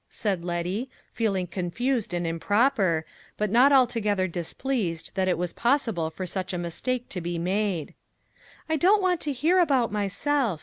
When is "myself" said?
9.91-10.59